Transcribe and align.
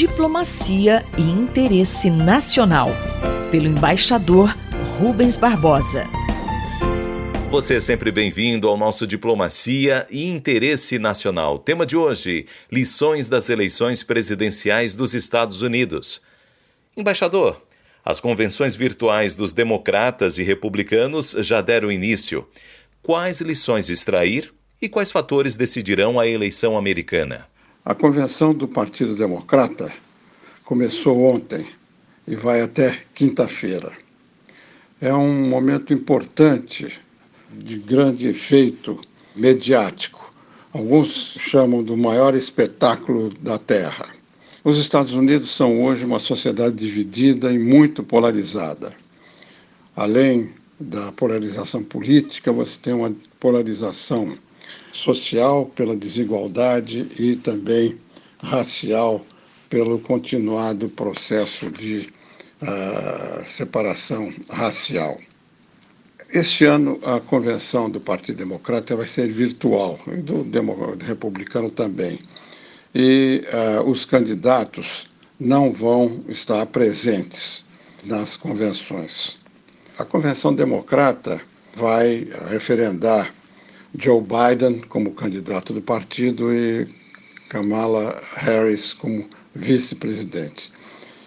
Diplomacia 0.00 1.04
e 1.18 1.20
Interesse 1.20 2.08
Nacional, 2.08 2.88
pelo 3.50 3.66
embaixador 3.66 4.56
Rubens 4.98 5.36
Barbosa. 5.36 6.06
Você 7.50 7.74
é 7.74 7.80
sempre 7.80 8.10
bem-vindo 8.10 8.66
ao 8.66 8.78
nosso 8.78 9.06
Diplomacia 9.06 10.06
e 10.10 10.24
Interesse 10.24 10.98
Nacional. 10.98 11.58
Tema 11.58 11.84
de 11.84 11.98
hoje: 11.98 12.46
lições 12.72 13.28
das 13.28 13.50
eleições 13.50 14.02
presidenciais 14.02 14.94
dos 14.94 15.12
Estados 15.12 15.60
Unidos. 15.60 16.22
Embaixador, 16.96 17.60
as 18.02 18.20
convenções 18.20 18.74
virtuais 18.74 19.34
dos 19.34 19.52
democratas 19.52 20.38
e 20.38 20.42
republicanos 20.42 21.32
já 21.40 21.60
deram 21.60 21.92
início. 21.92 22.48
Quais 23.02 23.42
lições 23.42 23.90
extrair 23.90 24.50
e 24.80 24.88
quais 24.88 25.12
fatores 25.12 25.56
decidirão 25.56 26.18
a 26.18 26.26
eleição 26.26 26.78
americana? 26.78 27.49
A 27.82 27.94
convenção 27.94 28.52
do 28.52 28.68
Partido 28.68 29.16
Democrata 29.16 29.90
começou 30.66 31.22
ontem 31.22 31.66
e 32.28 32.36
vai 32.36 32.60
até 32.60 33.04
quinta-feira. 33.14 33.90
É 35.00 35.14
um 35.14 35.48
momento 35.48 35.94
importante, 35.94 37.00
de 37.50 37.78
grande 37.78 38.28
efeito 38.28 39.00
mediático. 39.34 40.30
Alguns 40.74 41.38
chamam 41.40 41.82
do 41.82 41.96
maior 41.96 42.34
espetáculo 42.34 43.30
da 43.40 43.58
Terra. 43.58 44.06
Os 44.62 44.78
Estados 44.78 45.14
Unidos 45.14 45.50
são 45.50 45.82
hoje 45.82 46.04
uma 46.04 46.18
sociedade 46.18 46.76
dividida 46.76 47.50
e 47.50 47.58
muito 47.58 48.02
polarizada. 48.02 48.92
Além 49.96 50.50
da 50.78 51.10
polarização 51.12 51.82
política, 51.82 52.52
você 52.52 52.78
tem 52.80 52.92
uma 52.92 53.10
polarização 53.40 54.36
social 54.92 55.66
pela 55.74 55.96
desigualdade 55.96 57.06
e 57.18 57.36
também 57.36 57.96
racial 58.42 59.24
pelo 59.68 59.98
continuado 60.00 60.88
processo 60.88 61.70
de 61.70 62.10
uh, 62.62 63.44
separação 63.46 64.32
racial. 64.50 65.18
Este 66.32 66.64
ano, 66.64 66.98
a 67.04 67.18
convenção 67.20 67.90
do 67.90 68.00
Partido 68.00 68.36
Democrata 68.36 68.94
vai 68.94 69.08
ser 69.08 69.28
virtual, 69.32 69.98
e 70.08 70.18
do, 70.18 70.46
republicano 71.04 71.70
também. 71.70 72.20
E 72.94 73.44
uh, 73.82 73.88
os 73.88 74.04
candidatos 74.04 75.08
não 75.38 75.72
vão 75.72 76.24
estar 76.28 76.66
presentes 76.66 77.64
nas 78.04 78.36
convenções. 78.36 79.38
A 79.98 80.04
convenção 80.04 80.54
democrata 80.54 81.40
vai 81.74 82.28
referendar 82.48 83.34
Joe 83.98 84.22
Biden 84.22 84.82
como 84.88 85.10
candidato 85.12 85.72
do 85.72 85.82
partido 85.82 86.54
e 86.54 86.86
Kamala 87.48 88.22
Harris 88.36 88.94
como 88.94 89.28
vice-presidente. 89.54 90.70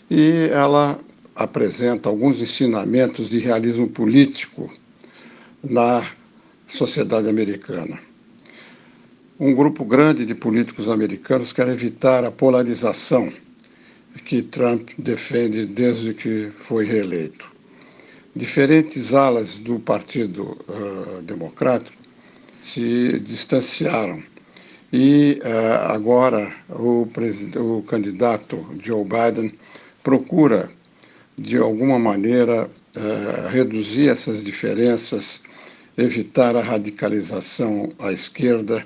E 0.09 0.47
ela 0.49 0.97
apresenta 1.35 2.07
alguns 2.07 2.39
ensinamentos 2.39 3.29
de 3.29 3.39
realismo 3.39 3.89
político 3.89 4.71
na 5.61 6.09
sociedade 6.69 7.27
americana. 7.27 7.99
Um 9.37 9.53
grupo 9.53 9.83
grande 9.83 10.25
de 10.25 10.33
políticos 10.33 10.87
americanos 10.87 11.51
quer 11.51 11.67
evitar 11.67 12.23
a 12.23 12.31
polarização 12.31 13.31
que 14.25 14.41
Trump 14.41 14.89
defende 14.97 15.65
desde 15.65 16.13
que 16.13 16.49
foi 16.55 16.85
reeleito. 16.85 17.51
Diferentes 18.33 19.13
alas 19.13 19.55
do 19.55 19.79
Partido 19.79 20.57
uh, 20.69 21.21
Democrático 21.23 22.02
se 22.63 23.19
distanciaram. 23.19 24.23
E 24.91 25.39
uh, 25.43 25.91
agora 25.91 26.53
o, 26.69 27.07
o 27.57 27.83
candidato 27.83 28.65
Joe 28.81 29.03
Biden 29.03 29.53
procura, 30.01 30.69
de 31.37 31.57
alguma 31.57 31.99
maneira, 31.99 32.69
uh, 32.95 33.47
reduzir 33.49 34.09
essas 34.09 34.43
diferenças, 34.43 35.41
evitar 35.97 36.55
a 36.55 36.61
radicalização 36.61 37.91
à 37.99 38.11
esquerda 38.11 38.85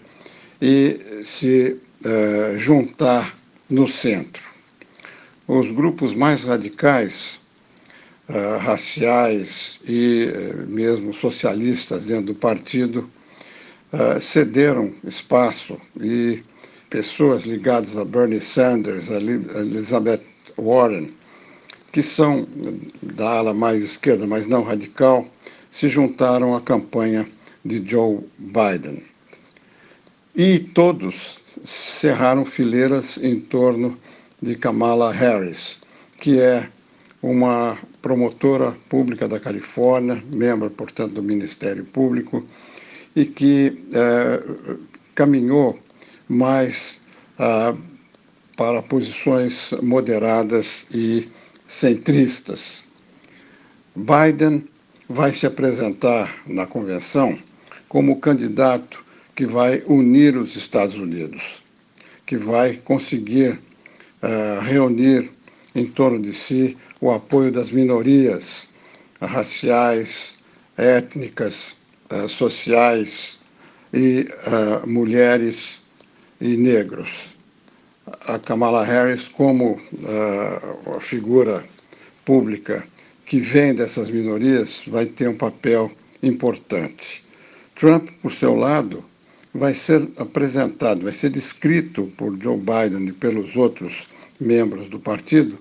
e 0.61 1.23
se 1.25 1.77
uh, 2.05 2.57
juntar 2.57 3.38
no 3.69 3.88
centro. 3.88 4.44
Os 5.47 5.71
grupos 5.71 6.13
mais 6.13 6.44
radicais, 6.44 7.39
raciais 8.59 9.79
e 9.88 10.27
mesmo 10.67 11.13
socialistas 11.13 12.03
dentro 12.05 12.25
do 12.25 12.35
partido 12.35 13.09
uh, 13.93 14.19
cederam 14.21 14.93
espaço 15.03 15.77
e 15.99 16.43
pessoas 16.89 17.43
ligadas 17.43 17.97
a 17.97 18.05
Bernie 18.05 18.41
Sanders, 18.41 19.11
a 19.11 19.17
Elizabeth 19.17 20.23
Warren, 20.57 21.13
que 21.91 22.01
são 22.01 22.47
da 23.01 23.29
ala 23.29 23.53
mais 23.53 23.83
esquerda, 23.83 24.25
mas 24.25 24.45
não 24.47 24.63
radical, 24.63 25.27
se 25.71 25.89
juntaram 25.89 26.55
à 26.55 26.61
campanha 26.61 27.27
de 27.63 27.83
Joe 27.87 28.19
Biden. 28.37 29.03
E 30.35 30.59
todos 30.59 31.39
cerraram 31.65 32.45
fileiras 32.45 33.17
em 33.17 33.39
torno 33.39 33.97
de 34.41 34.55
Kamala 34.55 35.11
Harris, 35.11 35.79
que 36.19 36.39
é 36.39 36.69
uma 37.21 37.77
promotora 38.01 38.75
pública 38.87 39.27
da 39.27 39.39
Califórnia, 39.39 40.23
membro, 40.31 40.69
portanto, 40.69 41.13
do 41.13 41.23
Ministério 41.23 41.83
Público, 41.83 42.45
e 43.17 43.25
que 43.25 43.83
é, 43.94 44.44
caminhou 45.16 45.79
mais 46.29 47.01
ah, 47.39 47.73
para 48.55 48.79
posições 48.83 49.72
moderadas 49.81 50.85
e 50.91 51.27
centristas. 51.67 52.83
Biden 53.95 54.67
vai 55.09 55.33
se 55.33 55.47
apresentar 55.47 56.44
na 56.45 56.67
convenção 56.67 57.39
como 57.89 58.19
candidato 58.19 59.03
que 59.35 59.47
vai 59.47 59.81
unir 59.88 60.38
os 60.38 60.56
Estados 60.56 61.00
Unidos, 61.00 61.63
que 62.25 62.38
vai 62.38 62.75
conseguir 62.75 63.59
uh, 64.22 64.59
reunir 64.61 65.31
em 65.73 65.85
torno 65.85 66.19
de 66.19 66.33
si 66.33 66.77
o 67.00 67.11
apoio 67.11 67.51
das 67.51 67.72
minorias 67.72 68.67
raciais, 69.22 70.35
étnicas, 70.75 71.76
uh, 72.12 72.29
sociais 72.29 73.40
e 73.94 74.28
uh, 74.47 74.88
mulheres 74.88 75.81
e 76.40 76.56
negros. 76.56 77.35
A 78.28 78.40
Kamala 78.40 78.84
Harris, 78.84 79.28
como 79.28 79.73
uh, 79.73 81.00
figura 81.00 81.63
pública 82.23 82.85
que 83.25 83.40
vem 83.40 83.73
dessas 83.73 84.09
minorias, 84.09 84.84
vai 84.88 85.06
ter 85.06 85.28
um 85.28 85.35
papel 85.35 85.91
importante. 86.23 87.23
Trump, 87.75 88.09
por 88.22 88.31
seu 88.31 88.56
lado, 88.56 89.03
vai 89.53 89.74
ser 89.74 90.07
apresentado, 90.18 91.03
vai 91.03 91.13
ser 91.13 91.29
descrito 91.29 92.12
por 92.18 92.38
Joe 92.41 92.57
Biden 92.57 93.09
e 93.09 93.12
pelos 93.12 93.56
outros 93.56 94.07
membros 94.39 94.88
do 94.88 95.00
partido 95.00 95.57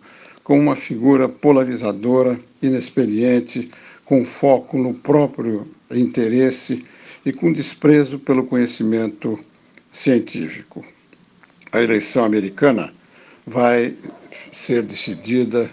como 0.46 0.60
uma 0.60 0.76
figura 0.76 1.28
polarizadora, 1.28 2.38
inexperiente, 2.62 3.68
com 4.04 4.24
foco 4.24 4.78
no 4.78 4.94
próprio 4.94 5.66
interesse 5.90 6.84
e 7.24 7.32
com 7.32 7.52
desprezo 7.52 8.18
pelo 8.18 8.46
conhecimento 8.46 9.38
científico. 9.92 10.84
A 11.72 11.82
eleição 11.82 12.24
americana 12.24 12.92
vai 13.46 13.94
ser 14.52 14.82
decidida 14.82 15.70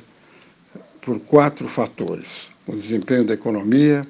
por 1.02 1.20
quatro 1.20 1.68
fatores: 1.68 2.50
o 2.68 2.76
desempenho 2.76 3.24
da 3.24 3.34
economia, 3.34 4.08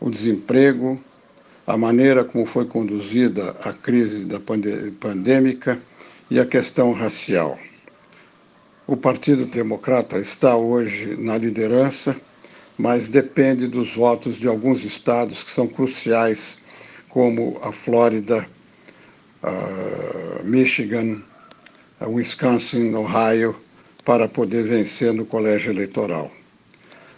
o 0.00 0.10
desemprego, 0.10 1.00
a 1.66 1.76
maneira 1.76 2.24
como 2.24 2.46
foi 2.46 2.64
conduzida 2.66 3.50
a 3.64 3.72
crise 3.72 4.24
da 4.24 4.38
pandêmica 5.00 5.80
e 6.30 6.38
a 6.38 6.46
questão 6.46 6.92
racial. 6.92 7.58
O 8.86 8.96
Partido 8.96 9.46
Democrata 9.46 10.18
está 10.18 10.56
hoje 10.56 11.16
na 11.16 11.36
liderança 11.36 12.16
mas 12.78 13.08
depende 13.08 13.66
dos 13.66 13.94
votos 13.94 14.36
de 14.36 14.46
alguns 14.46 14.84
estados 14.84 15.42
que 15.42 15.50
são 15.50 15.66
cruciais, 15.66 16.58
como 17.08 17.58
a 17.62 17.72
Flórida, 17.72 18.46
Michigan, 20.44 21.22
Wisconsin, 22.00 22.94
Ohio, 22.94 23.56
para 24.04 24.28
poder 24.28 24.64
vencer 24.64 25.12
no 25.12 25.24
colégio 25.24 25.72
eleitoral. 25.72 26.30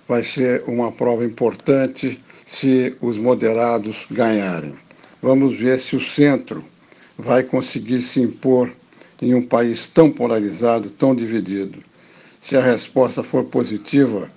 Vai 0.06 0.22
ser 0.22 0.62
uma 0.66 0.92
prova 0.92 1.24
importante 1.24 2.22
se 2.46 2.96
os 3.00 3.18
moderados 3.18 4.06
ganharem. 4.10 4.74
Vamos 5.20 5.58
ver 5.58 5.78
se 5.80 5.96
o 5.96 6.00
centro 6.00 6.64
vai 7.18 7.42
conseguir 7.42 8.00
se 8.02 8.20
impor 8.20 8.72
em 9.20 9.34
um 9.34 9.44
país 9.44 9.88
tão 9.88 10.10
polarizado, 10.10 10.88
tão 10.90 11.14
dividido. 11.14 11.82
Se 12.40 12.56
a 12.56 12.62
resposta 12.62 13.22
for 13.22 13.44
positiva, 13.44 14.28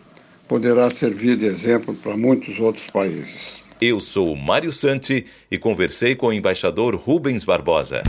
poderá 0.52 0.92
servir 0.92 1.38
de 1.38 1.46
exemplo 1.46 1.96
para 1.96 2.18
muitos 2.18 2.60
outros 2.60 2.86
países. 2.88 3.64
Eu 3.80 4.02
sou 4.02 4.34
o 4.34 4.36
Mário 4.36 4.74
Santi 4.74 5.26
e 5.50 5.58
conversei 5.58 6.14
com 6.14 6.28
o 6.28 6.34
embaixador 6.34 6.94
Rubens 6.94 7.46
Barbosa. 7.46 8.04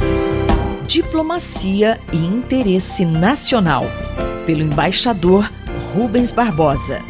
Diplomacia 0.89 2.01
e 2.13 2.17
Interesse 2.17 3.05
Nacional, 3.05 3.85
pelo 4.45 4.61
embaixador 4.61 5.49
Rubens 5.95 6.33
Barbosa. 6.33 7.01